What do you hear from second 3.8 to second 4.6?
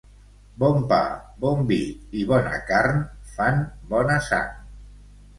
bona sang.